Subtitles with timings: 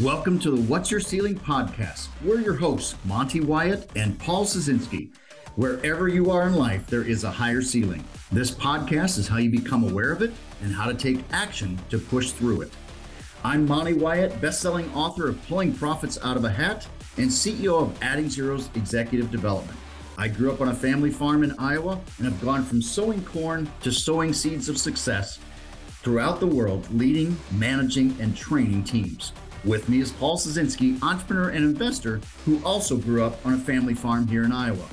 [0.00, 2.08] Welcome to the What's Your Ceiling podcast.
[2.24, 5.12] We're your hosts, Monte Wyatt and Paul Scieszinski.
[5.56, 8.02] Wherever you are in life, there is a higher ceiling.
[8.32, 11.98] This podcast is how you become aware of it and how to take action to
[11.98, 12.72] push through it.
[13.44, 18.02] I'm Monte Wyatt, best-selling author of Pulling Profits Out of a Hat and CEO of
[18.02, 19.78] Adding Zero's Executive Development.
[20.16, 23.70] I grew up on a family farm in Iowa and have gone from sowing corn
[23.82, 25.38] to sowing seeds of success
[26.02, 29.32] throughout the world, leading, managing, and training teams.
[29.64, 33.94] With me is Paul Scieszinski, entrepreneur and investor who also grew up on a family
[33.94, 34.86] farm here in Iowa.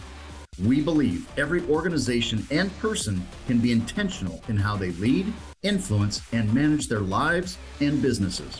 [0.63, 6.53] We believe every organization and person can be intentional in how they lead, influence, and
[6.53, 8.59] manage their lives and businesses.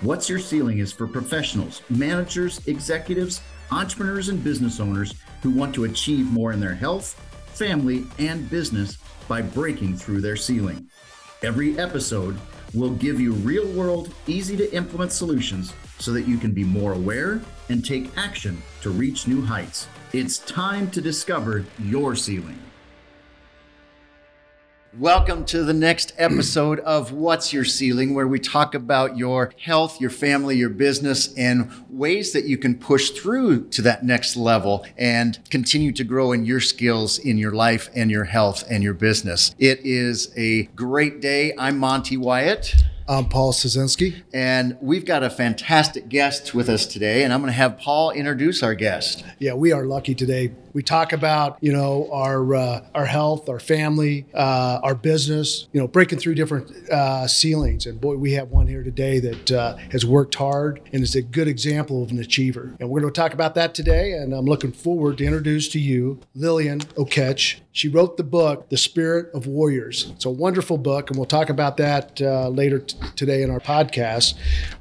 [0.00, 5.84] What's Your Ceiling is for professionals, managers, executives, entrepreneurs, and business owners who want to
[5.84, 8.96] achieve more in their health, family, and business
[9.28, 10.88] by breaking through their ceiling.
[11.42, 12.38] Every episode
[12.74, 16.92] will give you real world, easy to implement solutions so that you can be more
[16.92, 19.88] aware and take action to reach new heights.
[20.12, 22.58] It's time to discover your ceiling.
[24.98, 30.00] Welcome to the next episode of What's Your Ceiling, where we talk about your health,
[30.00, 34.86] your family, your business, and ways that you can push through to that next level
[34.96, 38.94] and continue to grow in your skills in your life and your health and your
[38.94, 39.52] business.
[39.58, 41.54] It is a great day.
[41.58, 42.84] I'm Monte Wyatt.
[43.06, 44.22] I'm Paul Scieszinski.
[44.32, 48.10] And we've got a fantastic guest with us today, and I'm going to have Paul
[48.12, 49.24] introduce our guest.
[49.38, 53.60] Yeah, we are lucky today we talk about you know our uh, our health, our
[53.60, 55.68] family, uh, our business.
[55.72, 57.86] You know, breaking through different uh, ceilings.
[57.86, 61.22] And boy, we have one here today that uh, has worked hard and is a
[61.22, 62.74] good example of an achiever.
[62.80, 64.12] And we're going to talk about that today.
[64.12, 67.60] And I'm looking forward to introduce to you Lilian Okech.
[67.74, 70.08] She wrote the book The Spirit of Warriors.
[70.14, 73.58] It's a wonderful book, and we'll talk about that uh, later t- today in our
[73.58, 74.34] podcast.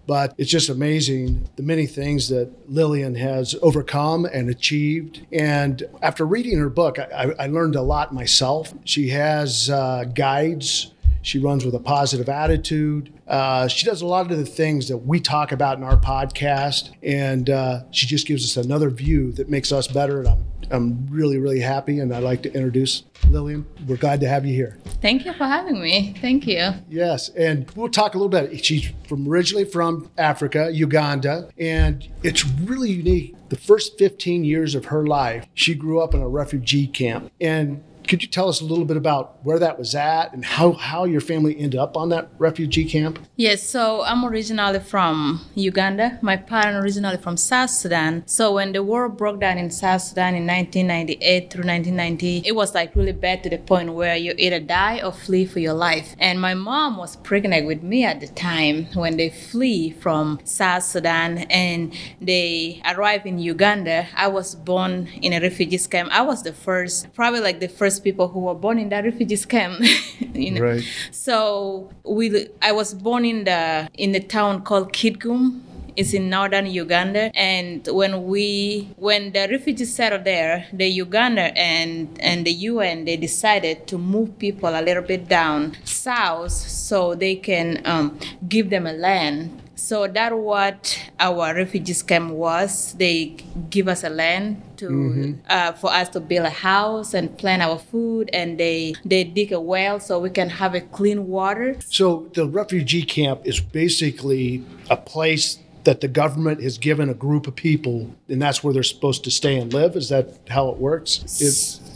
[0.06, 5.26] But it's just amazing the many things that Lilian has overcome and achieved.
[5.32, 8.72] And after reading her book, I, I learned a lot myself.
[8.86, 10.94] She has uh, guides.
[11.24, 13.12] She runs with a positive attitude.
[13.28, 16.92] Uh, she does a lot of the things that we talk about in our podcast,
[17.02, 20.20] and uh, she just gives us another view that makes us better.
[20.20, 23.66] And I'm I'm really, really happy, and I'd like to introduce Lilian.
[23.88, 24.78] We're glad to have you here.
[25.02, 26.16] Thank you for having me.
[26.20, 26.72] Thank you.
[26.90, 28.64] Yes, and we'll talk a little bit.
[28.66, 33.36] She's from originally from Africa, Uganda, and it's really unique.
[33.50, 37.84] The first 15 years of her life, she grew up in a refugee camp, and
[38.14, 41.04] could you tell us a little bit about where that was at and how, how
[41.04, 43.18] your family ended up on that refugee camp?
[43.38, 46.20] Yes, so I'm originally from Uganda.
[46.22, 48.22] My parents originally from South Sudan.
[48.28, 52.76] So when the war broke down in South Sudan in 1998 through 1990, it was
[52.76, 56.16] like really bad to the point where you either die or flee for your life.
[56.20, 60.84] And my mom was pregnant with me at the time when they flee from South
[60.84, 64.06] Sudan and they arrived in Uganda.
[64.16, 66.10] I was born in a refugee camp.
[66.12, 69.04] I was the first, probably like the first first people who were born in that
[69.04, 69.80] refugee camp.
[70.34, 70.62] you know?
[70.62, 70.84] Right.
[71.12, 75.62] So we, I was born in the in the town called Kitgum.
[75.96, 82.18] It's in northern Uganda, and when we when the refugees settled there, the Uganda and
[82.20, 87.36] and the UN they decided to move people a little bit down south so they
[87.36, 88.18] can um,
[88.50, 92.94] give them a land so that what our refugee camp was.
[92.94, 93.38] They
[93.70, 95.32] give us a land to mm-hmm.
[95.50, 99.52] uh, for us to build a house and plant our food, and they they dig
[99.52, 101.78] a well so we can have a clean water.
[101.90, 107.48] So the refugee camp is basically a place that the government has given a group
[107.48, 109.96] of people, and that's where they're supposed to stay and live.
[109.96, 111.24] Is that how it works?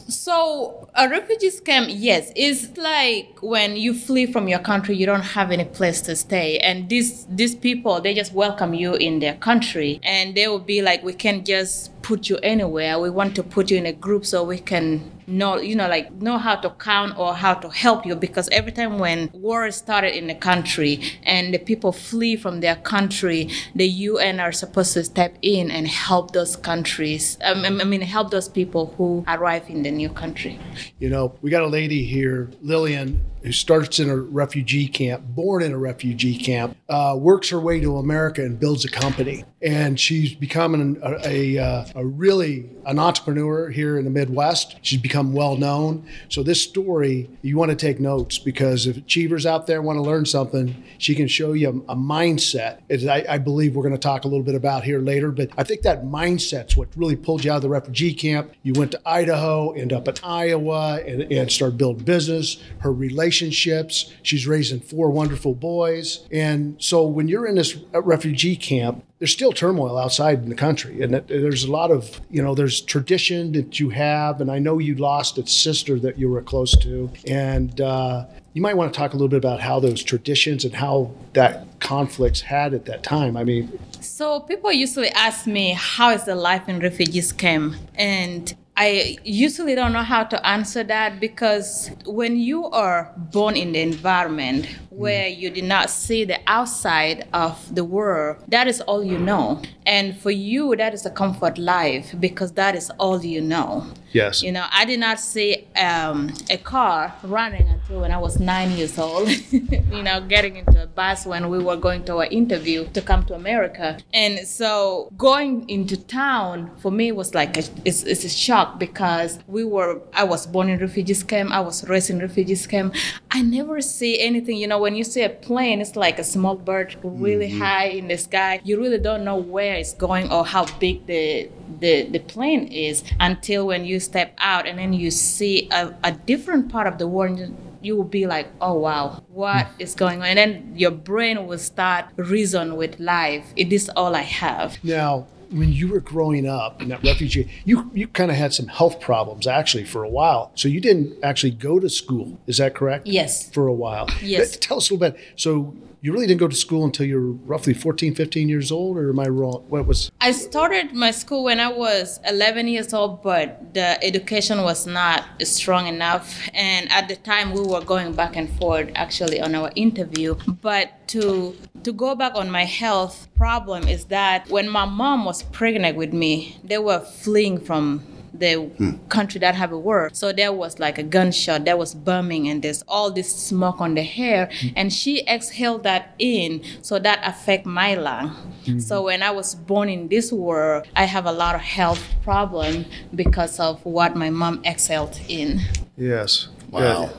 [0.10, 5.22] So a refugee camp, yes, is like when you flee from your country, you don't
[5.22, 9.36] have any place to stay, and these these people they just welcome you in their
[9.36, 12.98] country, and they will be like, we can just put you anywhere.
[12.98, 16.10] We want to put you in a group so we can know, you know, like
[16.14, 18.16] know how to count or how to help you.
[18.16, 22.78] Because every time when war started in the country and the people flee from their
[22.78, 27.38] country, the UN are supposed to step in and help those countries.
[27.44, 30.58] Um, I mean, help those people who arrive in the new country.
[31.00, 35.62] You know, we got a lady here, Lilian, who starts in a refugee camp, born
[35.62, 39.44] in a refugee camp, uh, works her way to America and builds a company.
[39.62, 44.78] And she's becoming a, a, uh, a, really an entrepreneur here in the Midwest.
[44.84, 46.06] She's become become well known.
[46.30, 50.02] So this story, you want to take notes because if achievers out there want to
[50.02, 52.80] learn something, she can show you a, a mindset.
[53.08, 55.64] I, I believe we're going to talk a little bit about here later, but I
[55.64, 58.54] think that mindset's what really pulled you out of the refugee camp.
[58.64, 62.58] You went to Idaho, end up in Iowa, and, and started building business.
[62.80, 62.92] Her
[63.28, 64.14] relationships.
[64.24, 69.52] She's raising four wonderful boys, and so when you're in this refugee camp, there's still
[69.52, 73.80] turmoil outside in the country, and there's a lot of you know there's tradition that
[73.80, 77.82] you have, and I know you lost a sister that you were close to, and
[77.82, 81.12] uh, you might want to talk a little bit about how those traditions and how
[81.34, 83.36] that conflicts had at that time.
[83.36, 88.56] I mean, so people usually ask me how is the life in refugees camp, and
[88.80, 93.82] I usually don't know how to answer that because when you are born in the
[93.82, 99.20] environment where you did not see the outside of the world, that is all you
[99.20, 99.62] know.
[99.86, 103.86] And for you, that is a comfort life because that is all you know.
[104.12, 104.42] Yes.
[104.42, 108.72] You know, I did not see um, a car running until when I was nine
[108.72, 112.88] years old, you know, getting into a bus when we were going to our interview
[112.94, 114.00] to come to America.
[114.14, 119.40] And so going into town for me was like, a, it's, it's a shock because
[119.48, 122.96] we were, I was born in refugees camp, I was raised in refugees camp.
[123.30, 126.56] I never see anything, you know, when you see a plane, it's like a small
[126.56, 127.60] bird really mm-hmm.
[127.60, 128.62] high in the sky.
[128.64, 131.50] You really don't know where it's going or how big the,
[131.82, 136.14] the, the plane is until when you step out and then you see a, a
[136.14, 137.38] different part of the world
[137.82, 140.28] you will be like, oh wow, what is going on?
[140.28, 143.46] And then your brain will start reason with life.
[143.58, 144.82] It is all I have.
[144.84, 148.68] Now, when you were growing up in that refugee, you you kind of had some
[148.68, 150.52] health problems actually for a while.
[150.56, 152.40] So you didn't actually go to school.
[152.48, 153.08] Is that correct?
[153.08, 153.50] Yes.
[153.50, 154.10] For a while.
[154.22, 154.58] Yes.
[154.58, 155.20] Tell us a little bit.
[155.36, 158.98] So you really didn't go to school until you were roughly 14, 15 years old,
[158.98, 159.66] or am I wrong?
[159.68, 160.12] What was?
[160.22, 165.26] I started my school when I was 11 years old, but the education was not
[165.44, 166.48] strong enough.
[166.54, 170.36] And at the time, we were going back and forth actually on our interview.
[170.62, 175.42] But to to go back on my health problem is that when my mom was
[175.42, 178.98] pregnant with me, they were fleeing from the hmm.
[179.08, 180.10] country that have a war.
[180.12, 183.96] So there was like a gunshot, there was bombing, and there's all this smoke on
[183.96, 184.68] the hair, hmm.
[184.76, 188.32] and she exhaled that in, so that affect my lung.
[188.66, 188.80] Hmm.
[188.80, 192.84] So when I was born in this world, I have a lot of health problem
[193.16, 195.62] because of what my mom exhaled in.
[195.96, 196.50] Yes.
[196.70, 197.10] Wow.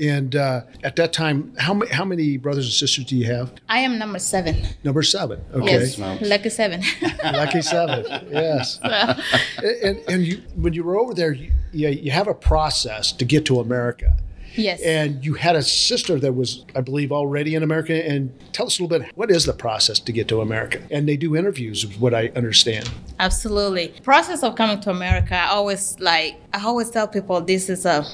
[0.00, 3.52] And uh, at that time, how, ma- how many brothers and sisters do you have?
[3.68, 4.66] I am number seven.
[4.82, 5.40] Number seven.
[5.52, 5.72] Okay.
[5.72, 5.98] Yes.
[5.98, 6.82] Lucky seven.
[7.24, 8.04] Lucky seven.
[8.30, 8.80] Yes.
[8.82, 13.44] and and you, when you were over there, you, you have a process to get
[13.46, 14.16] to America.
[14.56, 14.80] Yes.
[14.82, 17.92] And you had a sister that was, I believe, already in America.
[18.08, 20.80] And tell us a little bit, what is the process to get to America?
[20.90, 22.90] And they do interviews, is what I understand.
[23.18, 23.88] Absolutely.
[24.02, 28.06] Process of coming to America, I always like, I always tell people this is a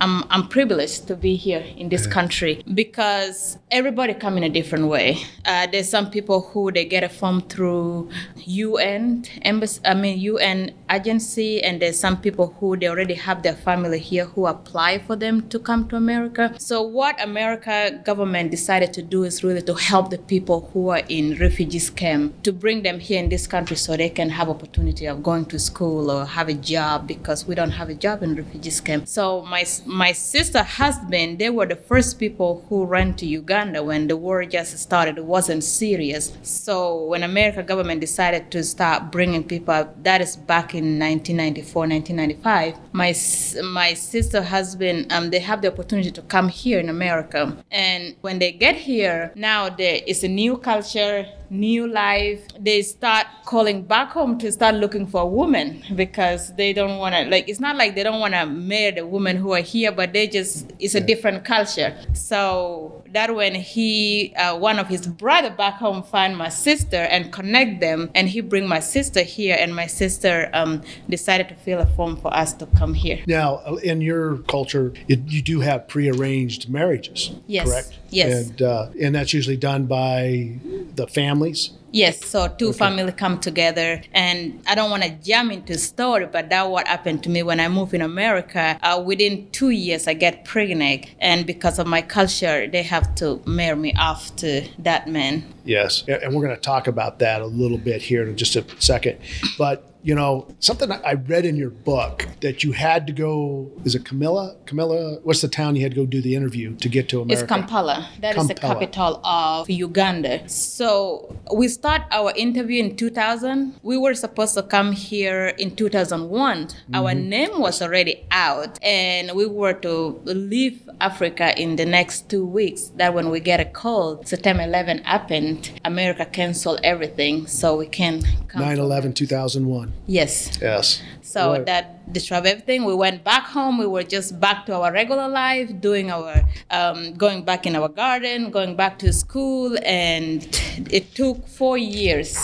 [0.00, 4.88] I'm, I'm privileged to be here in this country because everybody come in a different
[4.88, 5.18] way.
[5.44, 8.10] Uh, there's some people who they get a form through
[8.44, 13.54] UN embassy, I mean UN agency, and there's some people who they already have their
[13.54, 16.54] family here who apply for them to come to America.
[16.58, 21.02] So what America government decided to do is really to help the people who are
[21.08, 25.06] in refugees camp to bring them here in this country so they can have opportunity
[25.06, 28.34] of going to school or have a job because we don't have a job in
[28.34, 29.08] refugees camp.
[29.08, 34.08] So my my sister husband, they were the first people who ran to Uganda when
[34.08, 35.18] the war just started.
[35.18, 36.36] It wasn't serious.
[36.42, 41.80] So when American government decided to start bringing people up, that is back in 1994,
[41.86, 42.76] 1995.
[42.92, 43.14] My
[43.62, 48.38] my sister husband, um, they have the opportunity to come here in America, and when
[48.38, 54.10] they get here, now there is a new culture new life they start calling back
[54.10, 57.76] home to start looking for a woman because they don't want to like it's not
[57.76, 60.94] like they don't want to marry the women who are here but they just it's
[60.94, 61.96] a different culture.
[62.12, 67.32] So that when he uh, one of his brother back home find my sister and
[67.32, 71.80] connect them and he bring my sister here and my sister um, decided to fill
[71.80, 73.22] a form for us to come here.
[73.26, 77.68] Now in your culture it, you do have prearranged marriages yes.
[77.68, 77.98] correct?
[78.10, 78.48] Yes.
[78.48, 80.58] And uh, and that's usually done by
[80.94, 82.78] the families Yes, so two okay.
[82.78, 87.22] families come together, and I don't want to jump into story, but that what happened
[87.22, 88.78] to me when I moved in America.
[88.82, 93.40] Uh, within two years, I get pregnant, and because of my culture, they have to
[93.46, 95.50] marry me off to that man.
[95.64, 98.64] Yes, and we're going to talk about that a little bit here in just a
[98.78, 99.18] second,
[99.56, 103.72] but you know, something I read in your book that you had to go.
[103.84, 104.54] Is it Camilla?
[104.64, 105.18] Camilla?
[105.24, 107.42] What's the town you had to go do the interview to get to America?
[107.42, 108.08] It's Kampala.
[108.20, 110.48] That is the capital of Uganda.
[110.48, 113.80] So we start our interview in 2000.
[113.82, 116.68] We were supposed to come here in 2001.
[116.94, 117.28] Our Mm-hmm.
[117.28, 122.92] name was already out, and we were to leave Africa in the next two weeks.
[122.96, 125.72] That when we get a call, September 11 happened.
[125.84, 128.60] America canceled everything, so we can come.
[128.62, 129.92] 9 11 2001.
[130.06, 130.58] Yes.
[130.60, 131.02] Yes.
[131.22, 131.66] So Right.
[131.66, 132.84] that disrupted everything.
[132.84, 133.78] We went back home.
[133.78, 137.88] We were just back to our regular life, doing our, um, going back in our
[137.88, 140.46] garden, going back to school, and
[140.90, 142.36] it took four years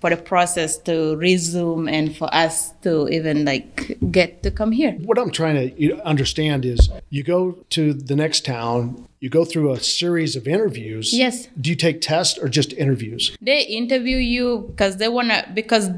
[0.00, 4.92] for the process to resume and for us to even like get to come here.
[5.04, 9.72] What I'm trying to understand is you go to the next town, you go through
[9.72, 11.14] a series of interviews.
[11.14, 11.48] Yes.
[11.58, 13.34] Do you take tests or just interviews?
[13.40, 15.88] They interview you because they wanna because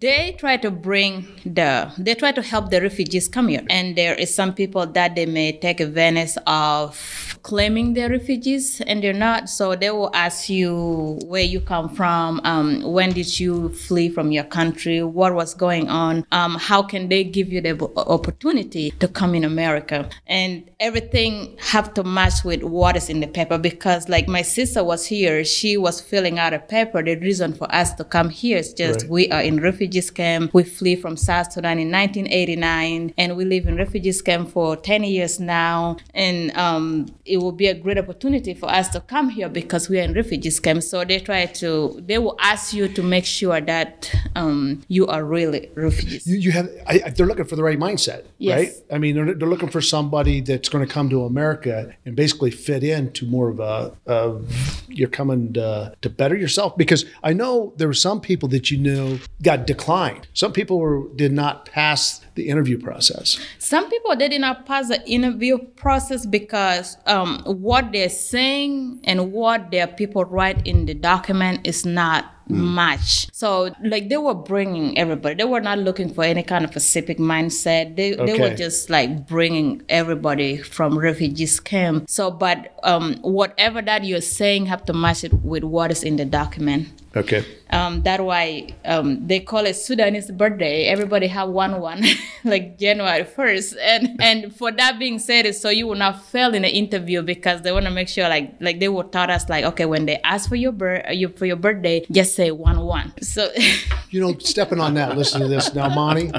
[0.00, 4.16] they try to bring the they try to help the refugees come here, and there
[4.16, 9.48] is some people that they may take advantage of claiming they're refugees and they're not.
[9.48, 14.32] So they will ask you where you come from, um, when did you flee from
[14.32, 19.06] your country, what was going on, um, how can they give you the opportunity to
[19.06, 24.08] come in America, and everything have to match with what is in the paper because
[24.08, 27.02] like my sister was here, she was filling out a paper.
[27.02, 29.10] The reason for us to come here is just Right.
[29.10, 30.52] we are in refugees camp.
[30.54, 35.04] We flee from South Sudan in 1989, and we live in refugees camp for 10
[35.04, 35.96] years now.
[36.14, 39.98] And um, it will be a great opportunity for us to come here because we
[40.00, 40.82] are in refugees camp.
[40.82, 45.24] So they try to, they will ask you to make sure that um, you are
[45.24, 46.26] really refugees.
[46.26, 48.56] You, you have, I, they're looking for the right mindset, Yes.
[48.58, 48.72] right?
[48.92, 52.50] I mean, they're, they're looking for somebody that's going to come to America and basically
[52.54, 56.76] fit into more of a, of you're coming to, to better yourself.
[56.76, 60.28] Because I know there were some people that you knew got declined.
[60.32, 63.38] Some people were, did not pass the interview process.
[63.58, 69.32] Some people they did not pass the interview process because um, what they're saying and
[69.32, 73.32] what their people write in the document is not match.
[73.32, 75.36] So like they were bringing everybody.
[75.36, 77.96] They were not looking for any kind of specific mindset.
[77.96, 82.10] They they were just like bringing everybody from refugees camp.
[82.10, 86.16] So but um, whatever that you're saying have to match it with what is in
[86.16, 86.88] the document.
[87.16, 87.44] Okay.
[87.70, 90.86] Um, that's why um, they call it Sudanese birthday.
[90.86, 92.02] Everybody have one one,
[92.44, 96.54] like January first, and and for that being said, is so you will not fail
[96.54, 99.48] in the interview because they want to make sure, like like they will taught us,
[99.48, 102.80] like okay, when they ask for your birth, you for your birthday, just say one
[102.80, 103.12] one.
[103.22, 103.50] So
[104.10, 106.30] You know, stepping on that, listen to this now, Monte.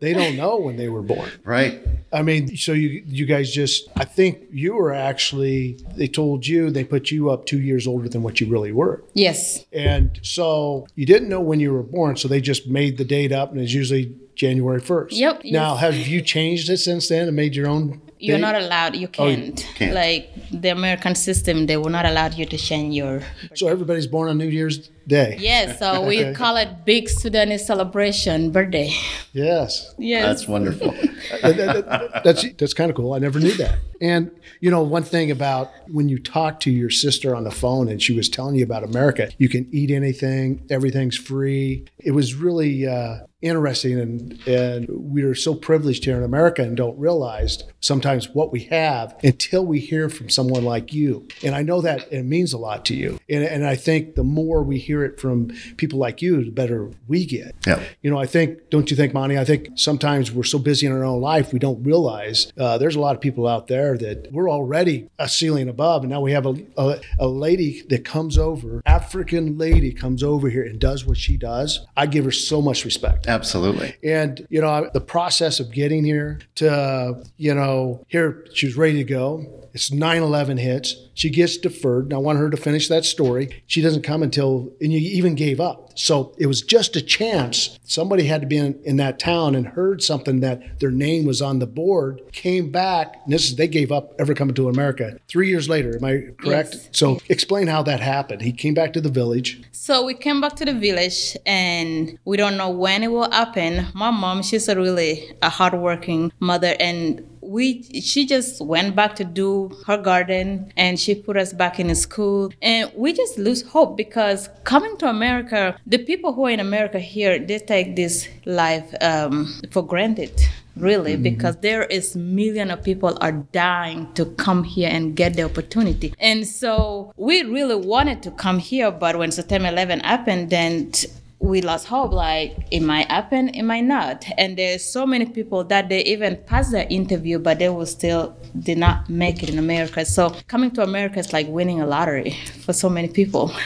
[0.00, 1.30] They don't know when they were born.
[1.44, 1.80] Right.
[2.12, 6.70] I mean, so you you guys just I think you were actually they told you
[6.70, 9.02] they put you up 2 years older than what you really were.
[9.14, 13.04] yes, And so you didn't know when you were born, so they just made the
[13.04, 15.08] date up and it's usually January 1st.
[15.12, 18.40] Yep, Now, have you changed it since then and made your own you're date?
[18.42, 18.96] not allowed.
[18.96, 19.56] You Oh, can't.
[19.76, 19.94] can't.
[19.94, 23.22] Like the American system, they will not allow you to change your
[23.54, 25.36] So everybody's born on New Year's Day.
[25.40, 26.34] Yes, so we Okay.
[26.34, 28.90] call it big Sudanese celebration birthday.
[29.32, 29.94] Yes.
[29.98, 30.24] Yes.
[30.26, 30.94] That's wonderful.
[31.42, 33.12] That- that- that- that's that's kind of cool.
[33.12, 33.78] I never knew that.
[34.00, 37.88] And you know, one thing about when you talk to your sister on the phone
[37.88, 41.84] and she was telling you about America, you can eat anything, everything's free.
[41.98, 46.76] It was really uh, interesting, and and we are so privileged here in America and
[46.76, 51.26] don't realize sometimes what we have until we hear from someone like you.
[51.42, 53.18] And I know that it means a lot to you.
[53.28, 56.90] And and I think the more we hear it from people like you, the better
[57.06, 57.54] we get.
[57.66, 57.82] Yeah.
[58.02, 59.38] You know, I think, don't you think, Monte?
[59.38, 62.96] I think sometimes we're so busy in our own life, we don't realize uh, there's
[62.96, 66.02] a lot of people out there that we're already a ceiling above.
[66.02, 70.48] And now we have a, a, a lady that comes over, African lady comes over
[70.48, 71.86] here and does what she does.
[71.96, 73.27] I give her so much respect.
[73.28, 73.94] Absolutely.
[74.02, 78.96] And, you know, the process of getting here to, you know, here she was ready
[78.96, 79.67] to go.
[79.72, 80.96] It's 9 11 hits.
[81.14, 82.04] She gets deferred.
[82.04, 83.62] And I want her to finish that story.
[83.66, 85.88] She doesn't come until, and you even gave up.
[85.98, 87.76] So it was just a chance.
[87.82, 91.42] Somebody had to be in, in that town and heard something that their name was
[91.42, 95.18] on the board, came back, and this is, they gave up ever coming to America.
[95.26, 96.74] Three years later, am I correct?
[96.74, 96.88] Yes.
[96.92, 98.42] So explain how that happened.
[98.42, 99.60] He came back to the village.
[99.72, 103.88] So we came back to the village and we don't know when it will happen.
[103.92, 109.24] My mom, she's a really a hardworking mother and we she just went back to
[109.24, 112.52] do her garden and she put us back in school.
[112.60, 116.98] And we just lose hope because coming to America, the people who are in America
[116.98, 120.32] here, they take this life um, for granted
[120.76, 125.42] really because there is million of people are dying to come here and get the
[125.42, 126.14] opportunity.
[126.20, 130.92] And so we really wanted to come here but when september 11 happened then
[131.40, 134.24] we lost hope like it might happen it might not.
[134.36, 138.36] And there's so many people that they even passed their interview but they will still
[138.48, 140.04] did not make it in america.
[140.04, 142.30] So coming to america is like winning a lottery
[142.64, 143.52] for so many people.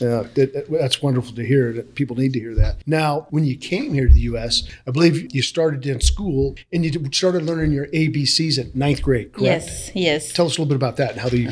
[0.00, 2.76] Yeah that, that's wonderful to hear that people need to hear that.
[2.86, 6.84] Now when you came here to the us i believe you started in school and
[6.84, 9.44] you started learning your abcs at ninth grade correct?
[9.44, 10.32] Yes yes.
[10.32, 11.42] Tell us a little bit about that and how the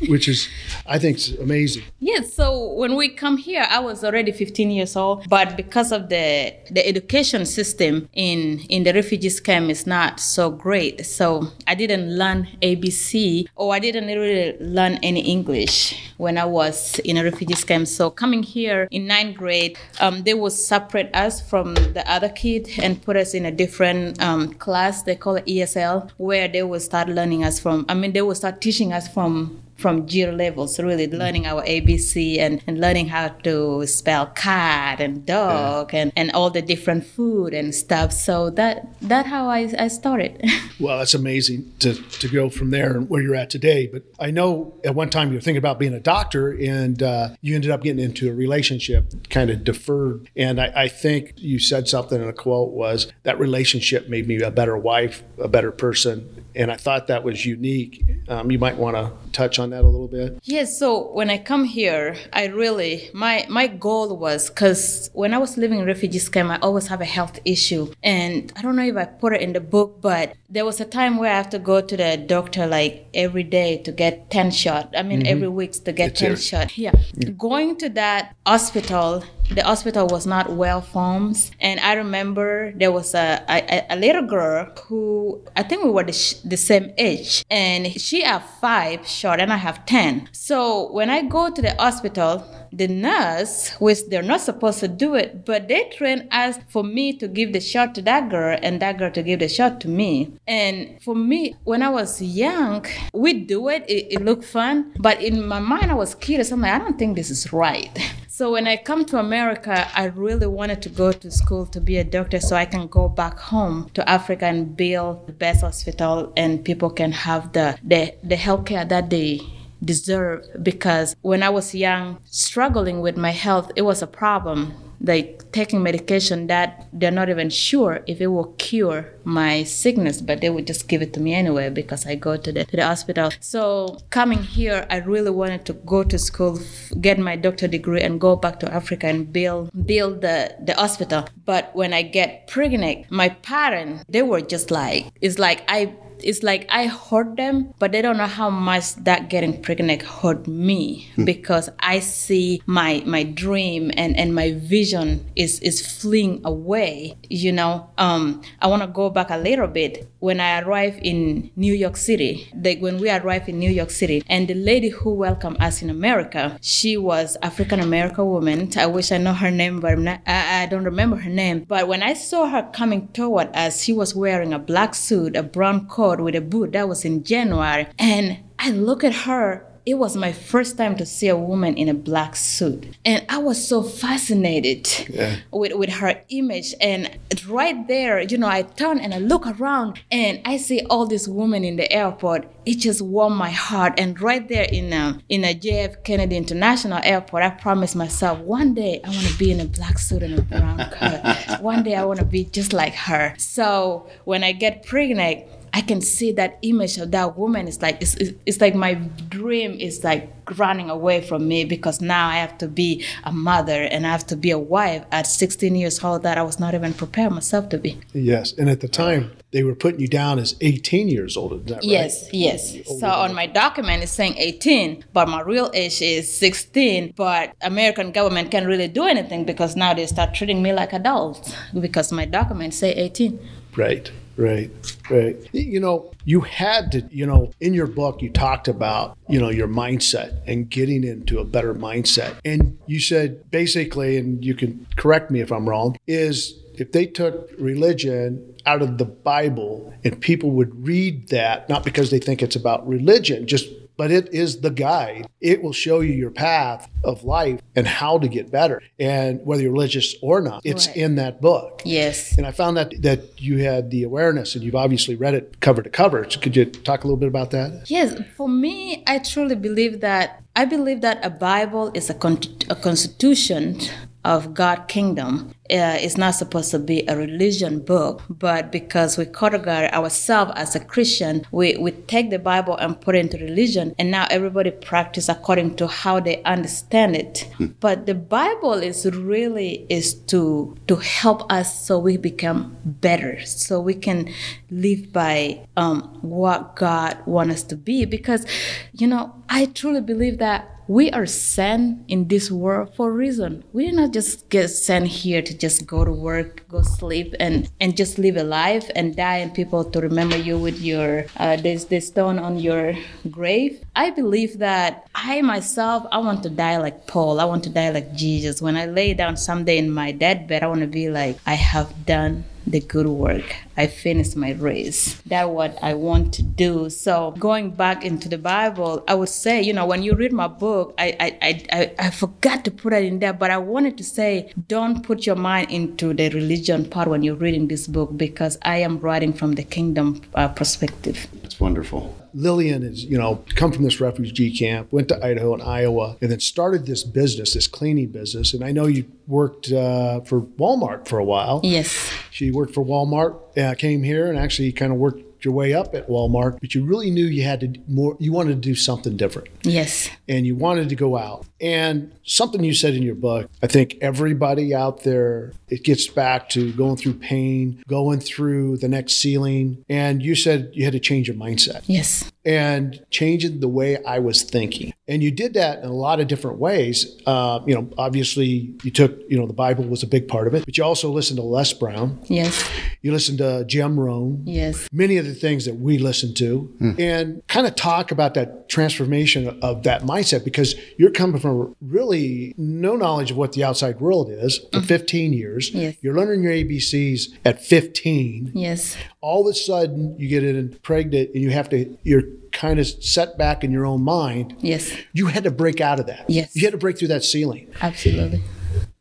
[0.08, 0.48] which is
[0.86, 1.84] I think amazing.
[1.98, 2.32] Yes.
[2.32, 6.54] So when we come here, I was already 15 years old, but because of the
[6.70, 12.16] the education system in in the refugees camp is not so great, so I didn't
[12.16, 17.54] learn ABC or I didn't really learn any English when I was in a refugee
[17.54, 17.88] camp.
[17.88, 22.68] So coming here in ninth grade, um, they would separate us from the other kid
[22.82, 25.02] and put us in a different um, class.
[25.02, 27.86] They call it ESL, where they will start learning us from.
[27.88, 32.38] I mean, they will start teaching us from from zero levels, really learning our ABC
[32.38, 36.02] and, and learning how to spell cat and dog yeah.
[36.02, 38.12] and, and all the different food and stuff.
[38.12, 40.44] So that that how I, I started.
[40.80, 43.86] well, that's amazing to, to go from there and where you're at today.
[43.86, 47.30] But I know at one time you were thinking about being a doctor and uh,
[47.40, 50.28] you ended up getting into a relationship, kind of deferred.
[50.36, 54.40] And I, I think you said something in a quote was that relationship made me
[54.42, 58.04] a better wife, a better person, and I thought that was unique.
[58.28, 60.38] Um, you might want to touch on that a little bit.
[60.44, 60.78] Yes.
[60.78, 65.56] So when I come here, I really my my goal was because when I was
[65.56, 68.96] living in refugees camp, I always have a health issue, and I don't know if
[68.96, 71.58] I put it in the book, but there was a time where I have to
[71.58, 74.92] go to the doctor like every day to get ten shot.
[74.96, 75.28] I mean, mm-hmm.
[75.28, 76.36] every week to get it's ten here.
[76.36, 76.76] shot.
[76.76, 76.92] Yeah.
[77.14, 77.30] yeah.
[77.30, 83.14] Going to that hospital the hospital was not well formed and i remember there was
[83.14, 87.44] a, a, a little girl who i think we were the, sh- the same age
[87.50, 91.74] and she have five shot and i have ten so when i go to the
[91.80, 96.82] hospital the nurse, which they're not supposed to do it, but they train us for
[96.82, 99.80] me to give the shot to that girl and that girl to give the shot
[99.82, 100.32] to me.
[100.46, 105.22] And for me, when I was young, we do it, it, it looked fun, but
[105.22, 106.52] in my mind, I was curious.
[106.52, 107.90] I'm like, I don't think this is right.
[108.40, 111.98] So when I come to America, I really wanted to go to school to be
[111.98, 116.32] a doctor so I can go back home to Africa and build the best hospital
[116.38, 119.40] and people can have the the, the healthcare that they
[119.84, 125.50] deserve because when I was young, struggling with my health, it was a problem like
[125.52, 130.50] taking medication that they're not even sure if it will cure my sickness, but they
[130.50, 133.30] would just give it to me anyway because I go to the, to the hospital.
[133.40, 136.60] So coming here, I really wanted to go to school,
[137.00, 141.26] get my doctor degree, and go back to Africa and build build the, the hospital.
[141.44, 146.42] But when I get pregnant, my parents they were just like it's like I it's
[146.42, 151.08] like I hurt them, but they don't know how much that getting pregnant hurt me
[151.14, 151.24] hmm.
[151.24, 157.16] because I see my my dream and and my vision is is fleeing away.
[157.28, 160.10] You know, um, I want to go back a little bit.
[160.18, 164.22] When I arrived in New York City, like when we arrived in New York City,
[164.28, 168.70] and the lady who welcomed us in America, she was African American woman.
[168.76, 171.64] I wish I know her name, but not, I, I don't remember her name.
[171.66, 175.42] But when I saw her coming toward us, she was wearing a black suit, a
[175.42, 176.72] brown coat with a boot.
[176.72, 177.86] That was in January.
[177.98, 181.88] And I look at her it was my first time to see a woman in
[181.88, 182.96] a black suit.
[183.04, 185.36] And I was so fascinated yeah.
[185.50, 186.74] with, with her image.
[186.80, 187.18] And
[187.48, 191.28] right there, you know, I turn and I look around and I see all these
[191.28, 192.46] women in the airport.
[192.66, 193.94] It just warmed my heart.
[193.98, 198.38] And right there in a, um, in a JF Kennedy International Airport, I promised myself
[198.40, 201.60] one day I want to be in a black suit and a brown coat.
[201.62, 203.34] one day I want to be just like her.
[203.38, 207.68] So when I get pregnant, I can see that image of that woman.
[207.68, 212.28] It's like it's, it's like my dream is like running away from me because now
[212.28, 215.74] I have to be a mother and I have to be a wife at 16
[215.76, 218.00] years old that I was not even prepared myself to be.
[218.12, 221.70] Yes, and at the time they were putting you down as 18 years old.
[221.70, 221.82] Right?
[221.82, 222.76] Yes, yes.
[222.88, 227.14] Oh, so on my document it's saying 18, but my real age is 16.
[227.16, 231.54] But American government can't really do anything because now they start treating me like adults
[231.78, 233.38] because my document say 18.
[233.76, 234.10] Right.
[234.36, 234.70] Right,
[235.10, 235.36] right.
[235.52, 239.50] You know, you had to, you know, in your book, you talked about, you know,
[239.50, 242.36] your mindset and getting into a better mindset.
[242.44, 247.06] And you said basically, and you can correct me if I'm wrong, is if they
[247.06, 252.42] took religion out of the Bible and people would read that, not because they think
[252.42, 253.68] it's about religion, just
[254.00, 255.28] but it is the guide.
[255.42, 258.80] It will show you your path of life and how to get better.
[258.98, 260.96] And whether you're religious or not, it's right.
[260.96, 261.82] in that book.
[261.84, 262.38] Yes.
[262.38, 265.82] And I found that that you had the awareness and you've obviously read it cover
[265.82, 266.24] to cover.
[266.30, 267.90] So could you talk a little bit about that?
[267.90, 268.18] Yes.
[268.38, 272.76] For me, I truly believe that I believe that a Bible is a, con- a
[272.76, 273.80] constitution
[274.24, 275.52] of God kingdom.
[275.70, 280.74] Uh, it's not supposed to be a religion book, but because we categorize ourselves as
[280.74, 284.72] a Christian, we, we take the Bible and put it into religion, and now everybody
[284.72, 287.48] practice according to how they understand it.
[287.56, 287.66] Hmm.
[287.78, 293.80] But the Bible is really is to to help us so we become better, so
[293.80, 294.28] we can
[294.70, 298.04] live by um, what God wants us to be.
[298.04, 298.44] Because,
[298.92, 303.62] you know, I truly believe that we are sent in this world for a reason.
[303.72, 307.70] We did not just get sent here to just go to work, go sleep, and
[307.78, 311.54] and just live a life and die, and people to remember you with your uh,
[311.62, 312.98] this this stone on your
[313.30, 313.78] grave.
[314.00, 317.38] I believe that I myself I want to die like Paul.
[317.38, 318.62] I want to die like Jesus.
[318.62, 322.06] When I lay down someday in my deathbed, I want to be like I have
[322.06, 323.44] done the good work.
[323.76, 325.20] I finished my race.
[325.26, 326.88] That's what I want to do.
[326.88, 330.48] So going back into the Bible, I would say, you know, when you read my
[330.48, 334.04] book, I I, I, I forgot to put it in there, but I wanted to
[334.04, 338.56] say, don't put your mind into the religion part when you're reading this book because
[338.62, 341.28] I am writing from the kingdom uh, perspective.
[341.60, 342.16] It's wonderful.
[342.32, 346.30] Lilian is, you know, come from this refugee camp, went to Idaho and Iowa, and
[346.30, 348.54] then started this business, this cleaning business.
[348.54, 351.60] And I know you worked uh, for Walmart for a while.
[351.62, 352.10] Yes.
[352.30, 355.94] She worked for Walmart, uh, came here, and actually kind of worked your way up
[355.94, 359.16] at Walmart, but you really knew you had to more, you wanted to do something
[359.16, 359.48] different.
[359.62, 360.08] Yes.
[360.28, 361.46] And you wanted to go out.
[361.60, 366.48] And something you said in your book, I think everybody out there, it gets back
[366.50, 369.84] to going through pain, going through the next ceiling.
[369.88, 371.82] And you said you had to change your mindset.
[371.86, 372.30] Yes.
[372.44, 374.94] And changing the way I was thinking.
[375.10, 377.20] And you did that in a lot of different ways.
[377.26, 380.54] Uh, you know, obviously, you took, you know, the Bible was a big part of
[380.54, 382.22] it, but you also listened to Les Brown.
[382.28, 382.64] Yes.
[383.02, 384.42] You listened to Jim Rohn.
[384.46, 384.88] Yes.
[384.92, 387.00] Many of the things that we listen to mm.
[387.00, 392.54] and kind of talk about that transformation of that mindset because you're coming from really
[392.56, 394.86] no knowledge of what the outside world is for mm-hmm.
[394.86, 395.70] 15 years.
[395.70, 395.96] Yes.
[396.02, 398.52] You're learning your ABCs at 15.
[398.54, 398.96] Yes.
[399.20, 402.86] All of a sudden you get it pregnant and you have to, you're kind of
[402.86, 404.56] set back in your own mind.
[404.60, 404.92] Yes.
[405.12, 406.28] You had to break out of that.
[406.28, 406.54] Yes.
[406.54, 407.72] You had to break through that ceiling.
[407.80, 408.42] Absolutely.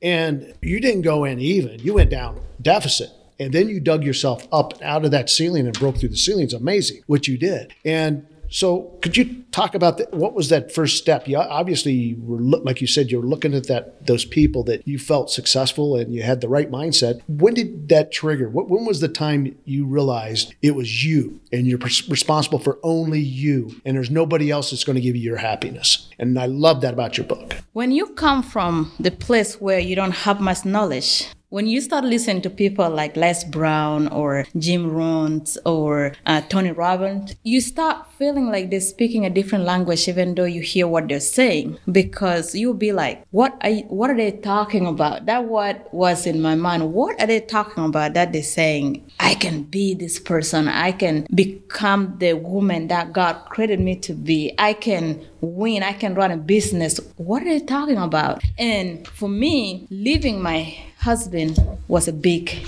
[0.02, 3.10] And you didn't go in even, you went down deficit
[3.40, 6.44] and then you dug yourself up out of that ceiling and broke through the ceiling.
[6.44, 7.74] It's amazing what you did.
[7.86, 11.28] And so, could you talk about the, what was that first step?
[11.28, 14.88] You obviously you were like you said, you were looking at that those people that
[14.88, 17.22] you felt successful and you had the right mindset.
[17.28, 18.50] When did that trigger?
[18.50, 23.20] What, when was the time you realized it was you and you're responsible for only
[23.20, 26.10] you, and there's nobody else that's going to give you your happiness?
[26.18, 27.56] And I love that about your book.
[27.74, 32.04] When you come from the place where you don't have much knowledge, when you start
[32.04, 38.06] listening to people like Les Brown or Jim Rohn or uh, Tony Robbins, you start
[38.18, 42.54] feeling like they're speaking a different language, even though you hear what they're saying, because
[42.54, 46.40] you'll be like, "What are you, what are they talking about?" That what was in
[46.40, 46.94] my mind.
[46.94, 48.14] What are they talking about?
[48.14, 50.68] That they're saying, "I can be this person.
[50.68, 54.54] I can become the woman that God created me to be.
[54.60, 55.82] I can win.
[55.82, 58.44] I can run a business." What are they talking about?
[58.60, 61.58] And for me, leaving my husband
[61.88, 62.66] was a big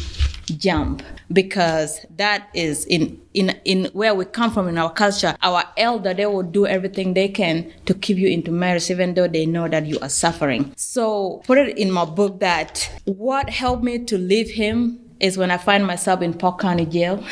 [0.58, 5.36] jump because that is in in in where we come from in our culture.
[5.42, 9.28] Our elder they will do everything they can to keep you into marriage even though
[9.28, 10.74] they know that you are suffering.
[10.76, 15.52] So put it in my book that what helped me to leave him is when
[15.52, 17.24] I find myself in Polk County Jail.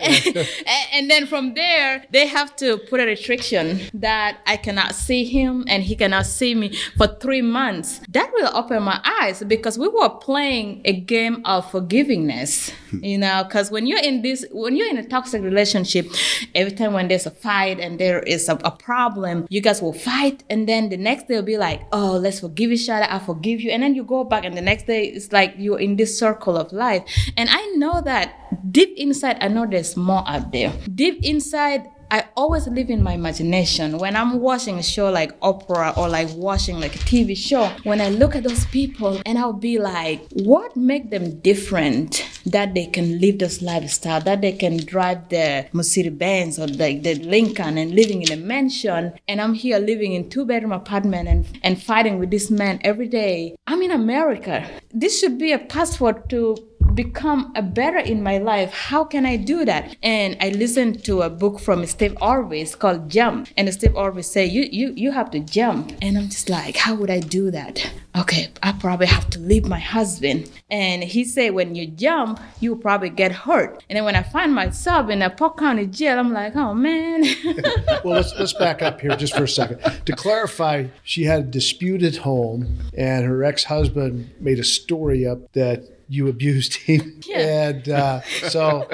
[0.00, 0.48] and,
[0.92, 5.64] and, then from there, they have to put a restriction that I cannot see him
[5.68, 8.00] and he cannot see me for three months.
[8.08, 13.04] That will open my eyes because we were playing a game of forgivingness, hmm.
[13.04, 16.06] you know, because when you're in this, when you're in a toxic relationship,
[16.54, 19.92] every time when there's a fight and there is a, a problem, you guys will
[19.92, 20.42] fight.
[20.48, 23.06] And then the next day will be like, oh, let's forgive each other.
[23.08, 23.70] I forgive you.
[23.70, 26.18] And then you go back and the next day it's like, like you're in this
[26.18, 27.02] circle of life.
[27.36, 28.34] And I know that
[28.72, 30.72] deep inside, I know there's more out there.
[30.94, 33.98] Deep inside, I always live in my imagination.
[33.98, 38.00] When I'm watching a show like Oprah or like watching like a TV show, when
[38.00, 42.86] I look at those people and I'll be like, what make them different that they
[42.86, 47.78] can live this lifestyle, that they can drive the Mercedes Benz or the, the Lincoln
[47.78, 49.12] and living in a mansion.
[49.28, 53.06] And I'm here living in two bedroom apartment and, and fighting with this man every
[53.06, 53.56] day.
[53.68, 54.68] I'm in America.
[54.92, 56.56] This should be a passport to
[56.94, 58.72] become a better in my life?
[58.72, 59.96] How can I do that?
[60.02, 63.48] And I listened to a book from Steve Harvey called Jump.
[63.56, 65.92] And Steve Harvey say, you, you, you have to jump.
[66.02, 67.90] And I'm just like, how would I do that?
[68.18, 70.50] Okay, I probably have to leave my husband.
[70.68, 73.84] And he said, when you jump, you probably get hurt.
[73.88, 77.22] And then when I find myself in a Polk County jail, I'm like, oh man.
[78.04, 79.80] well, let's, let's back up here just for a second.
[80.06, 85.26] To clarify, she had a dispute at home, and her ex husband made a story
[85.26, 87.20] up that you abused him.
[87.30, 87.68] Yeah.
[87.68, 88.88] And uh, so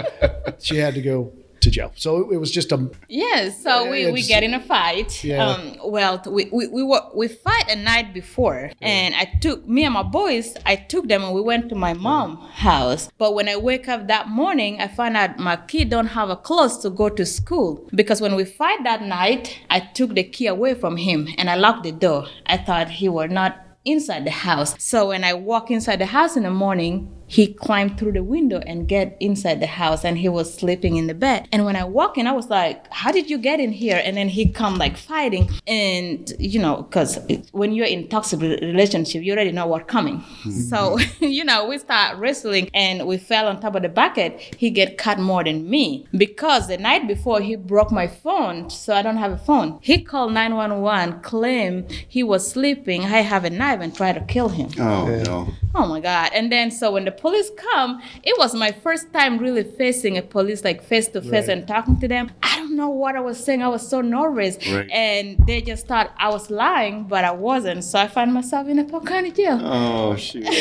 [0.58, 1.92] she had to go to jail.
[1.96, 2.90] So it, was just a.
[3.08, 5.24] Yeah, so we, we get in a fight.
[5.24, 5.46] Yeah.
[5.46, 9.84] Um, well, we, we, we, were, we fight a night before, and I took, me
[9.84, 13.10] and my boys, I took them and we went to my mom's house.
[13.16, 16.36] But when I wake up that morning, I find out my kid don't have a
[16.36, 17.88] clothes to go to school.
[17.94, 21.54] Because when we fight that night, I took the key away from him and I
[21.54, 22.26] locked the door.
[22.44, 24.74] I thought he would not inside the house.
[24.82, 28.58] So when I walk inside the house in the morning, he climbed through the window
[28.66, 31.48] and get inside the house and he was sleeping in the bed.
[31.52, 34.00] And when I walk in, I was like, how did you get in here?
[34.02, 35.50] And then he come like fighting.
[35.66, 37.18] And, you know, because
[37.52, 40.18] when you're in toxic relationship, you already know what's coming.
[40.18, 40.50] Mm-hmm.
[40.50, 44.40] So, you know, we start wrestling and we fell on top of the bucket.
[44.56, 48.70] He get cut more than me because the night before he broke my phone.
[48.70, 49.78] So I don't have a phone.
[49.82, 53.04] He called 911, claim he was sleeping.
[53.04, 54.70] I have a knife and try to kill him.
[54.78, 55.48] Oh no.
[55.74, 56.30] Oh my God.
[56.32, 60.22] And then so when the police come, it was my first time really facing a
[60.22, 62.30] police like face to face and talking to them.
[62.42, 63.62] I don't know what I was saying.
[63.62, 64.56] I was so nervous.
[64.68, 64.88] Right.
[64.90, 67.84] And they just thought I was lying, but I wasn't.
[67.84, 69.60] So I found myself in a Polk County jail.
[69.62, 70.46] Oh shoot.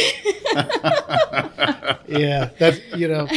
[2.08, 3.28] Yeah, that you know,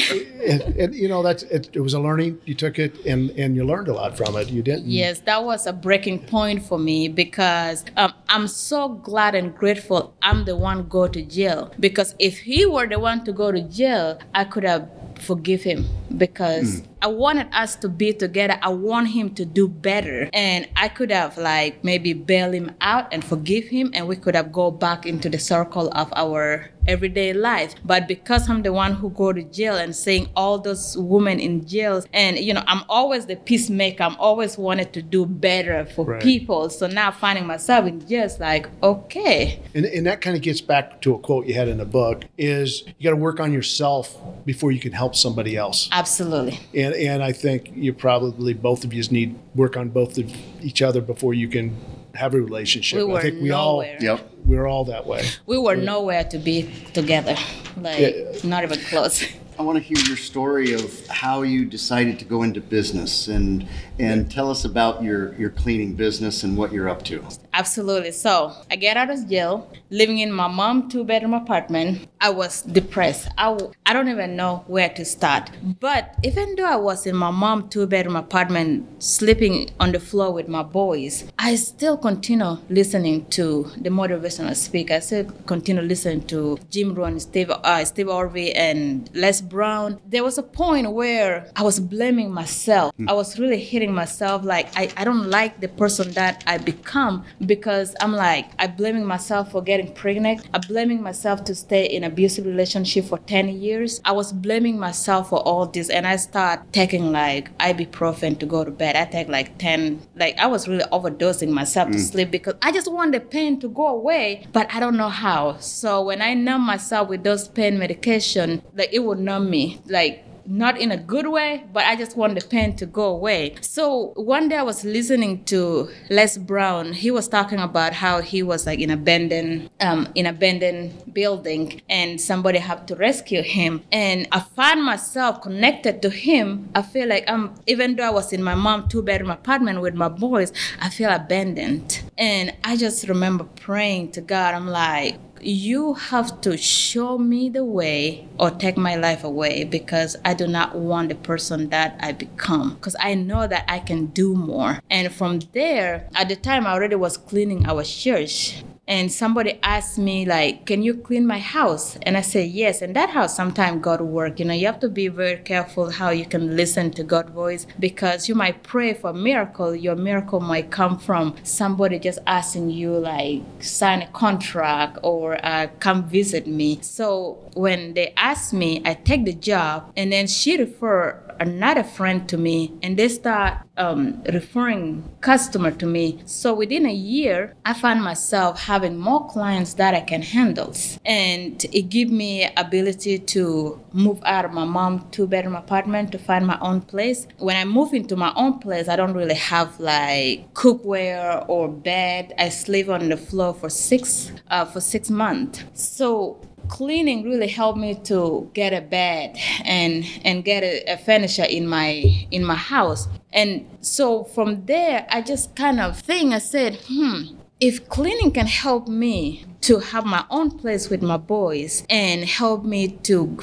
[0.47, 2.39] and, and, you know that's it, it was a learning.
[2.45, 4.51] You took it and and you learned a lot from it.
[4.51, 4.87] You didn't.
[4.87, 10.15] Yes, that was a breaking point for me because um, I'm so glad and grateful
[10.21, 11.73] I'm the one go to jail.
[11.81, 15.85] Because if he were the one to go to jail, I could have forgive him
[16.17, 16.87] because mm.
[17.01, 18.59] I wanted us to be together.
[18.61, 20.29] I want him to do better.
[20.33, 24.35] And I could have like maybe bail him out and forgive him and we could
[24.35, 27.75] have go back into the circle of our everyday life.
[27.85, 31.67] But because I'm the one who go to jail and seeing all those women in
[31.67, 34.03] jails and you know, I'm always the peacemaker.
[34.03, 36.23] I'm always wanted to do better for Right.
[36.23, 36.71] people.
[36.71, 39.61] So now finding myself in jail is like, okay.
[39.75, 42.25] And, and that kind of gets back to a quote you had in the book:
[42.39, 44.17] "Is you got to work on yourself
[44.47, 46.61] before you can help somebody else." Absolutely.
[46.75, 50.31] And and I think you probably both of you need work on both of
[50.63, 51.77] each other before you can
[52.15, 52.99] have a relationship.
[52.99, 53.97] We I were think we nowhere.
[53.97, 54.31] all Yep.
[54.49, 55.23] We're all that way.
[55.47, 57.37] We were nowhere to be together.
[57.77, 58.15] Like Yeah.
[58.45, 59.23] not even close.
[59.59, 63.67] I want to hear your story of how you decided to go into business and
[63.99, 67.25] and tell us about your your cleaning business and what you're up to.
[67.53, 68.13] Absolutely.
[68.13, 72.07] So I get out of jail, living in my mom two bedroom apartment.
[72.21, 73.27] I was depressed.
[73.37, 75.51] I, w- I don't even know where to start.
[75.81, 80.33] But even though I was in my mom two bedroom apartment, sleeping on the floor
[80.33, 84.95] with my boys, I still continue listening to the motivational speaker.
[84.95, 90.01] I still continue listening to Jim Rohn, Steve, uh, Steve Harvey, and Les Brown.
[90.07, 92.95] There was a point where I was blaming myself.
[93.07, 97.25] I was really hitting myself like I, I don't like the person that I become
[97.47, 100.47] because I'm like I'm blaming myself for getting pregnant.
[100.55, 104.01] I'm blaming myself to stay in abusive relationship for 10 years.
[104.05, 108.65] I was blaming myself for all this and I start taking like ibuprofen to go
[108.65, 108.97] to bed.
[108.97, 112.91] I take like 10 like I was really overdosing myself to sleep because I just
[112.91, 115.59] want the pain to go away, but I don't know how.
[115.59, 119.81] So when I numb myself with those pain medication, like it would numb me.
[119.87, 123.57] Like not in a good way, but I just want the pain to go away.
[123.61, 126.95] So one day I was listening to Les Brown.
[126.95, 132.19] He was talking about how he was like in abandoned, um, in abandoned building, and
[132.21, 133.83] somebody had to rescue him.
[133.93, 136.71] And I found myself connected to him.
[136.75, 139.95] I feel like I'm, even though I was in my mom two bedroom apartment with
[139.95, 142.03] my boys, I feel abandoned.
[142.17, 144.55] And I just remember praying to God.
[144.55, 150.17] I'm like, you have to show me the way or take my life away because
[150.25, 154.07] I do not want the person that I become because I know that I can
[154.07, 154.81] do more.
[154.91, 159.99] And from there, at the time I already was cleaning our church and somebody asked
[159.99, 161.97] me like can you clean my house?
[162.03, 162.83] And i say yes.
[162.83, 166.11] And that house sometimes god work you know you have to be very careful how
[166.11, 170.41] you can listen to god's voice because you might pray for a miracle your miracle
[170.41, 176.47] might come from somebody just asking you like sign a contract or uh, come visit
[176.47, 176.79] me.
[176.81, 182.29] So when they asked me i take the job and then she referred another friend
[182.29, 186.21] to me, and they start um, referring customer to me.
[186.25, 190.75] So within a year, I found myself having more clients that I can handle,
[191.05, 196.19] and it gave me ability to move out of my mom two bedroom apartment to
[196.19, 197.27] find my own place.
[197.39, 202.35] When I move into my own place, I don't really have like cookware or bed.
[202.39, 205.65] I sleep on the floor for six uh, for six months.
[205.75, 211.45] So cleaning really helped me to get a bed and and get a, a, furniture
[211.45, 216.33] in my in my house and so from there i just kind of thing.
[216.33, 217.23] i said hmm
[217.61, 222.65] if cleaning can help me to have my own place with my boys and help
[222.65, 223.37] me to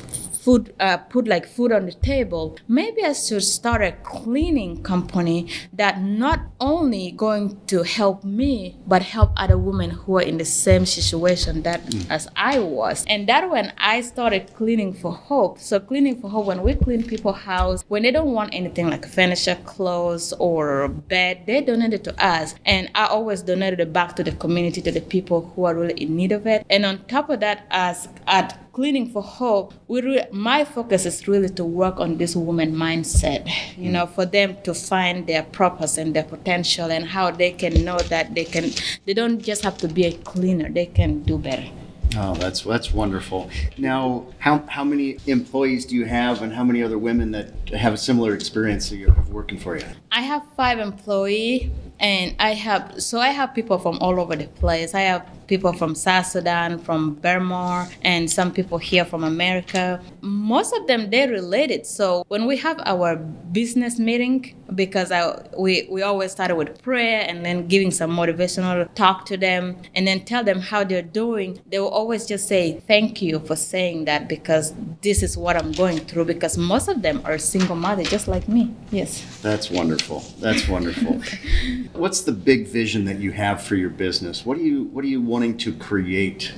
[0.45, 5.49] food uh, put like food on the table maybe i should start a cleaning company
[5.73, 10.45] that not only going to help me but help other women who are in the
[10.45, 12.05] same situation that mm.
[12.11, 13.03] as i was.
[13.07, 17.01] And that when i started cleaning for hope so cleaning for hope when we clean
[17.03, 22.03] people's house when they don't want anything like furniture clothes or bed they donate it
[22.03, 22.53] to us.
[22.65, 25.95] And i always donated it back to the community to the people who are really
[26.03, 26.65] in need of it.
[26.69, 31.29] And on top of that as at cleaning for hope we re- my focus is
[31.29, 33.41] really to work on this woman mindset
[33.77, 37.85] you know for them to find their purpose and their potential and how they can
[37.85, 38.69] know that they can
[39.05, 41.69] they don't just have to be a cleaner they can do better
[42.17, 43.49] Oh, that's that's wonderful.
[43.77, 47.93] Now, how how many employees do you have, and how many other women that have
[47.93, 49.85] a similar experience that you have working for you?
[50.13, 54.47] I have five employees and I have so I have people from all over the
[54.47, 54.93] place.
[54.93, 60.01] I have people from South Sudan, from Burma, and some people here from America.
[60.21, 61.85] Most of them they're related.
[61.85, 67.25] So when we have our business meeting, because I we we always started with prayer
[67.27, 71.59] and then giving some motivational talk to them, and then tell them how they're doing.
[71.69, 75.71] They will always just say thank you for saying that because this is what I'm
[75.71, 76.25] going through.
[76.25, 78.73] Because most of them are single mother, just like me.
[78.91, 79.23] Yes.
[79.41, 80.23] That's wonderful.
[80.39, 81.21] That's wonderful.
[81.93, 84.45] What's the big vision that you have for your business?
[84.45, 86.53] What are you What are you wanting to create?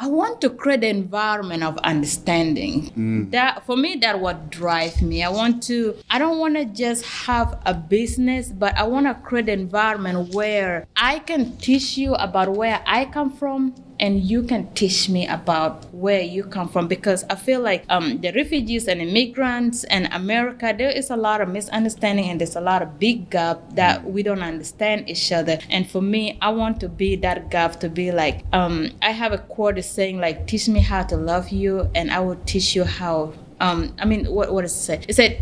[0.00, 2.90] I want to create an environment of understanding.
[2.96, 3.30] Mm.
[3.30, 5.22] That for me, that what drives me.
[5.22, 5.94] I want to.
[6.10, 10.34] I don't want to just have a business, but I want to create an environment
[10.34, 15.28] where I can teach you about where I come from and you can teach me
[15.28, 20.08] about where you come from because I feel like um, the refugees and immigrants and
[20.12, 24.04] America, there is a lot of misunderstanding and there's a lot of big gap that
[24.04, 25.60] we don't understand each other.
[25.70, 29.30] And for me, I want to be that gap to be like, um, I have
[29.30, 32.82] a quote saying like, teach me how to love you and I will teach you
[32.82, 33.32] how.
[33.60, 35.06] Um, I mean, what what does it?
[35.08, 35.40] It said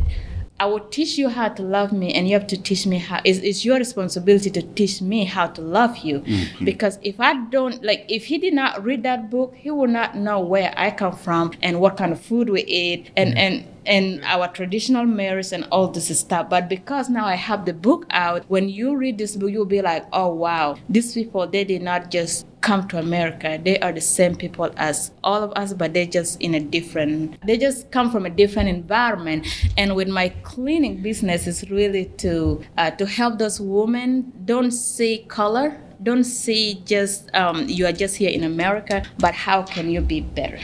[0.60, 3.22] I will teach you how to love me, and you have to teach me how.
[3.24, 6.20] It's, it's your responsibility to teach me how to love you.
[6.20, 6.66] Mm-hmm.
[6.66, 10.18] Because if I don't, like, if he did not read that book, he will not
[10.18, 14.22] know where I come from and what kind of food we eat and, and, and
[14.24, 16.50] our traditional marriage and all this stuff.
[16.50, 19.80] But because now I have the book out, when you read this book, you'll be
[19.80, 23.58] like, oh, wow, these people, they did not just come to America.
[23.62, 27.40] They are the same people as all of us, but they just in a different,
[27.46, 29.46] they just come from a different environment.
[29.76, 35.24] And with my cleaning business is really to, uh, to help those women don't see
[35.28, 40.00] color, don't see just, um, you are just here in America, but how can you
[40.00, 40.58] be better?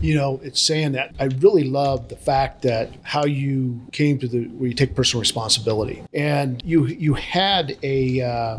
[0.00, 4.28] you know, it's saying that I really love the fact that how you came to
[4.28, 8.58] the where you take personal responsibility, and you you had a uh,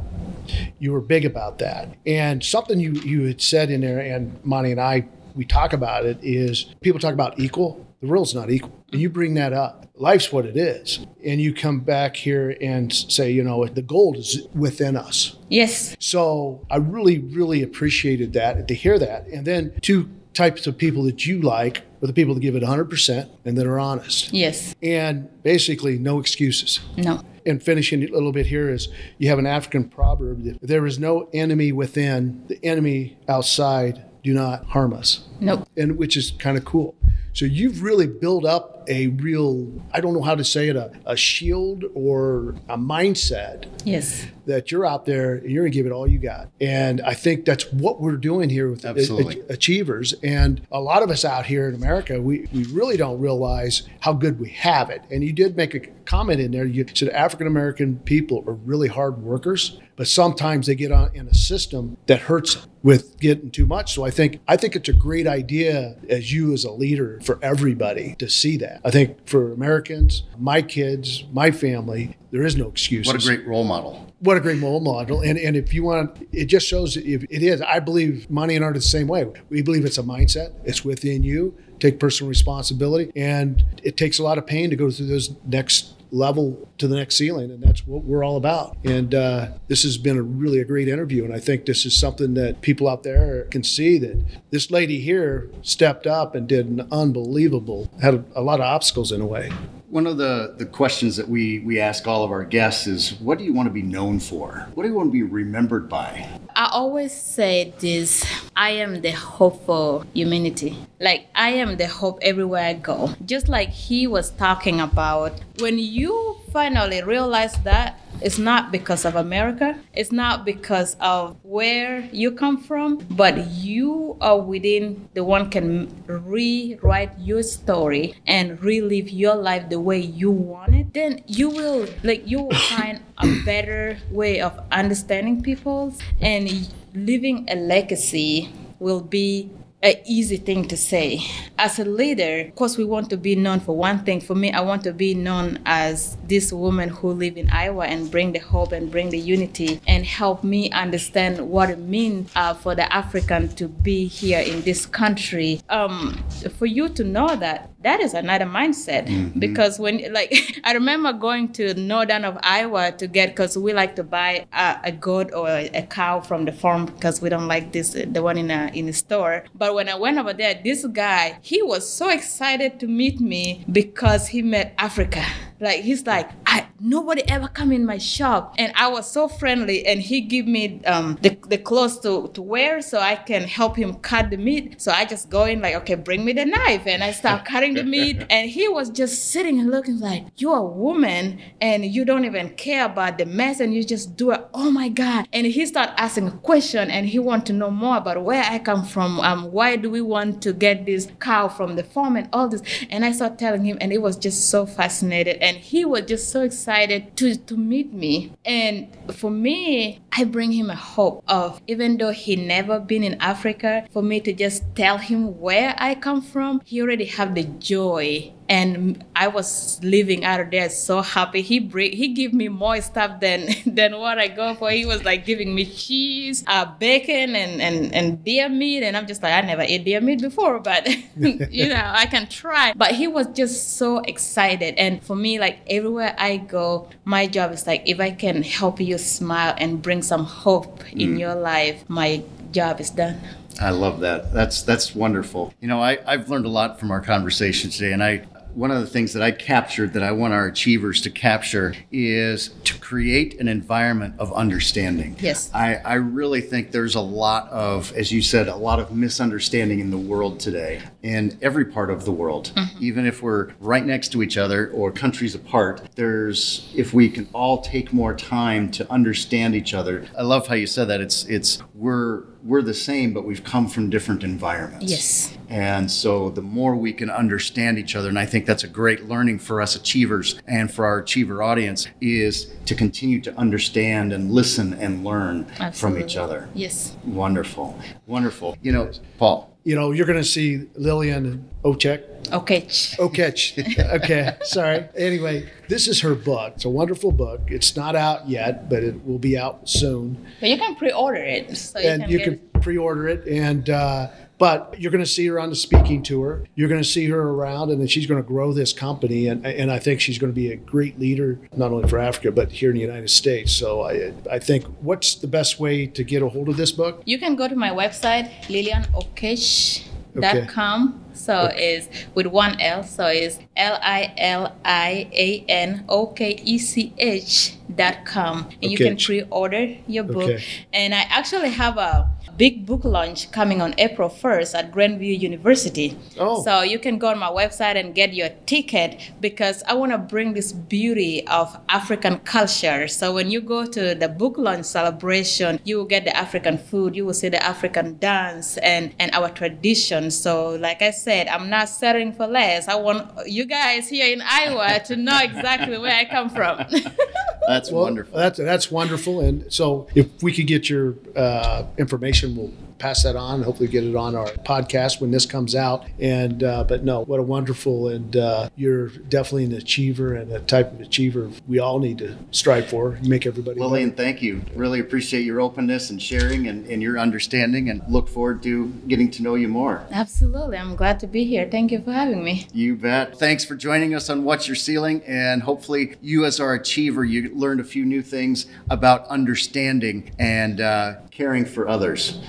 [0.79, 4.71] you were big about that, and something you you had said in there, and Monte
[4.71, 7.85] and I we talk about it is people talk about equal.
[8.01, 8.83] The world's not equal.
[8.91, 9.87] And you bring that up.
[9.95, 11.05] Life's what it is.
[11.23, 15.37] And you come back here and say, you know, the gold is within us.
[15.49, 15.95] Yes.
[15.99, 19.27] So I really, really appreciated that to hear that.
[19.27, 22.63] And then to types of people that you like are the people that give it
[22.63, 24.33] 100% and that are honest.
[24.33, 24.73] Yes.
[24.81, 26.79] And basically, no excuses.
[26.97, 27.21] No.
[27.45, 30.99] And finishing a little bit here is you have an African proverb that there is
[30.99, 35.27] no enemy within, the enemy outside do not harm us.
[35.39, 35.67] Nope.
[35.75, 36.95] And which is kind of cool.
[37.33, 40.91] So you've really built up a real, I don't know how to say it, a,
[41.05, 43.67] a shield or a mindset.
[43.85, 44.25] Yes.
[44.47, 46.49] That you're out there and you're going to give it all you got.
[46.59, 49.41] And I think that's what we're doing here with Absolutely.
[49.49, 50.13] achievers.
[50.23, 54.13] And a lot of us out here in America, we, we really don't realize how
[54.13, 55.03] good we have it.
[55.11, 56.65] And you did make a comment in there.
[56.65, 61.27] You said African American people are really hard workers, but sometimes they get on in
[61.27, 63.93] a system that hurts them with getting too much.
[63.93, 67.39] So I think I think it's a great idea as you as a leader for
[67.41, 68.81] everybody to see that that.
[68.85, 73.07] I think for Americans, my kids, my family, there is no excuse.
[73.07, 74.07] What a great role model.
[74.19, 75.21] What a great role model.
[75.21, 77.61] And and if you want, it just shows if it is.
[77.61, 79.31] I believe money and art are the same way.
[79.49, 80.53] We believe it's a mindset.
[80.63, 81.57] It's within you.
[81.79, 85.95] Take personal responsibility, and it takes a lot of pain to go through those next
[86.11, 88.77] level to the next ceiling and that's what we're all about.
[88.83, 91.95] And uh, this has been a really a great interview and i think this is
[91.97, 96.67] something that people out there can see that this lady here stepped up and did
[96.67, 99.51] an unbelievable had a lot of obstacles in a way
[99.91, 103.37] one of the, the questions that we, we ask all of our guests is what
[103.37, 104.65] do you want to be known for?
[104.73, 106.29] What do you want to be remembered by?
[106.55, 108.25] I always say this
[108.55, 110.77] I am the hope for humanity.
[111.01, 113.13] Like, I am the hope everywhere I go.
[113.25, 119.15] Just like he was talking about, when you finally realize that, it's not because of
[119.15, 119.79] America.
[119.93, 125.89] It's not because of where you come from, but you are within the one can
[126.05, 130.93] rewrite your story and relive your life the way you want it.
[130.93, 137.47] Then you will like you will find a better way of understanding people and living
[137.49, 139.49] a legacy will be
[139.83, 141.21] an easy thing to say.
[141.57, 144.21] As a leader, of course, we want to be known for one thing.
[144.21, 148.09] For me, I want to be known as this woman who live in Iowa and
[148.09, 152.53] bring the hope and bring the unity and help me understand what it means uh,
[152.53, 155.61] for the African to be here in this country.
[155.69, 156.23] Um,
[156.57, 159.39] for you to know that that is another mindset mm-hmm.
[159.39, 163.95] because when like i remember going to northern of iowa to get because we like
[163.95, 167.47] to buy a, a goat or a, a, cow from the farm because we don't
[167.47, 170.59] like this the one in a in the store but when i went over there
[170.63, 175.23] this guy he was so excited to meet me because he met africa
[175.61, 179.85] like he's like, I nobody ever come in my shop, and I was so friendly,
[179.85, 183.75] and he give me um, the, the clothes to, to wear so I can help
[183.75, 184.81] him cut the meat.
[184.81, 187.75] So I just go in like, okay, bring me the knife, and I start cutting
[187.75, 192.03] the meat, and he was just sitting and looking like, you're a woman, and you
[192.05, 194.45] don't even care about the mess, and you just do it.
[194.53, 195.27] Oh my God!
[195.31, 198.57] And he start asking a question, and he want to know more about where I
[198.57, 199.19] come from.
[199.19, 202.63] Um, why do we want to get this cow from the farm and all this?
[202.89, 205.37] And I start telling him, and it was just so fascinated.
[205.37, 208.31] And and he was just so excited to, to meet me.
[208.45, 213.15] And for me, I bring him a hope of even though he never been in
[213.21, 217.43] Africa, for me to just tell him where I come from, he already have the
[217.43, 221.41] joy and I was living out there so happy.
[221.41, 224.69] He bring, he give me more stuff than than what I go for.
[224.69, 229.07] He was like giving me cheese, uh, bacon, and and and deer meat, and I'm
[229.07, 230.85] just like I never ate deer meat before, but
[231.15, 232.73] you know I can try.
[232.75, 237.53] But he was just so excited, and for me, like everywhere I go, my job
[237.53, 241.19] is like if I can help you smile and bring some hope in mm.
[241.19, 243.19] your life, my job is done.
[243.59, 244.33] I love that.
[244.33, 245.53] That's that's wonderful.
[245.61, 248.81] You know, I, I've learned a lot from our conversation today, and I one of
[248.81, 253.39] the things that I captured that I want our achievers to capture is to create
[253.39, 255.15] an environment of understanding.
[255.19, 255.49] Yes.
[255.53, 259.79] I, I really think there's a lot of, as you said, a lot of misunderstanding
[259.79, 262.51] in the world today, in every part of the world.
[262.55, 262.83] Mm-hmm.
[262.83, 267.27] Even if we're right next to each other or countries apart, there's, if we can
[267.33, 270.05] all take more time to understand each other.
[270.17, 271.01] I love how you said that.
[271.01, 274.91] It's, it's, we're, we're the same, but we've come from different environments.
[274.91, 275.37] Yes.
[275.49, 279.05] And so the more we can understand each other, and I think that's a great
[279.05, 284.31] learning for us achievers and for our achiever audience, is to continue to understand and
[284.31, 286.01] listen and learn Absolutely.
[286.01, 286.49] from each other.
[286.53, 286.95] Yes.
[287.03, 287.79] Wonderful.
[288.07, 288.57] Wonderful.
[288.61, 289.50] You know, Paul.
[289.63, 292.03] You know, you're going to see Lilian Ochek.
[292.29, 292.97] Okech.
[292.97, 293.91] Okech.
[294.01, 294.37] okay.
[294.43, 294.85] Sorry.
[294.95, 296.53] Anyway, this is her book.
[296.55, 297.41] It's a wonderful book.
[297.47, 300.25] It's not out yet, but it will be out soon.
[300.39, 301.55] But you can pre-order it.
[301.55, 304.07] So and you can, you can pre-order it, and uh,
[304.41, 306.45] but you're going to see her on the speaking tour.
[306.55, 309.27] You're going to see her around, and then she's going to grow this company.
[309.27, 312.31] And, and I think she's going to be a great leader, not only for Africa,
[312.31, 313.53] but here in the United States.
[313.53, 317.03] So I, I think what's the best way to get a hold of this book?
[317.05, 320.87] You can go to my website, lilianokech.com.
[320.87, 320.97] Okay.
[321.13, 321.75] So okay.
[321.75, 322.81] is with one L.
[322.81, 328.45] So it's L I L I A N O K E C H dot com,
[328.45, 328.69] and okay.
[328.69, 330.31] you can pre-order your book.
[330.31, 330.43] Okay.
[330.73, 335.97] And I actually have a big book launch coming on April 1st at Grandview University.
[336.19, 336.43] Oh.
[336.43, 339.97] So you can go on my website and get your ticket because I want to
[339.97, 342.87] bring this beauty of African culture.
[342.87, 346.95] So when you go to the book launch celebration, you will get the African food,
[346.95, 350.17] you will see the African dance and, and our traditions.
[350.17, 352.67] So like I said, I'm not settling for less.
[352.67, 356.65] I want you guys here in Iowa to know exactly where I come from.
[357.47, 358.17] that's well, wonderful.
[358.17, 359.21] That's that's wonderful.
[359.21, 362.35] And so if we could get your uh, information information.
[362.35, 363.43] We'll pass that on.
[363.43, 365.85] Hopefully, get it on our podcast when this comes out.
[365.99, 370.39] And uh, but no, what a wonderful and uh, you're definitely an achiever and a
[370.39, 372.97] type of achiever we all need to strive for.
[373.03, 373.59] Make everybody.
[373.59, 374.03] Lilian, better.
[374.03, 374.41] thank you.
[374.55, 379.11] Really appreciate your openness and sharing and, and your understanding, and look forward to getting
[379.11, 379.85] to know you more.
[379.91, 380.57] Absolutely.
[380.57, 381.47] I'm glad to be here.
[381.49, 382.47] Thank you for having me.
[382.53, 383.17] You bet.
[383.17, 387.33] Thanks for joining us on What's Your Ceiling, and hopefully, you as our achiever, you
[387.35, 392.19] learned a few new things about understanding and uh, caring for others.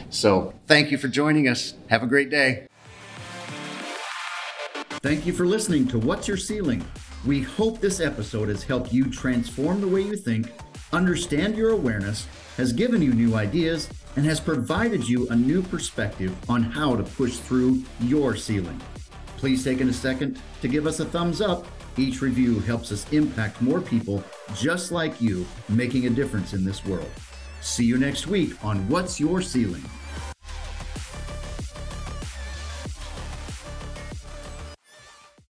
[0.67, 1.75] Thank you for joining us.
[1.89, 2.67] Have a great day.
[5.03, 6.85] Thank you for listening to What's Your Ceiling.
[7.27, 10.53] We hope this episode has helped you transform the way you think,
[10.93, 12.27] understand your awareness,
[12.57, 17.03] has given you new ideas, and has provided you a new perspective on how to
[17.03, 18.81] push through your ceiling.
[19.39, 21.67] Please take in a second to give us a thumbs up.
[21.97, 24.23] Each review helps us impact more people
[24.55, 27.11] just like you, making a difference in this world.
[27.61, 29.85] See you next week on What's Your Ceiling.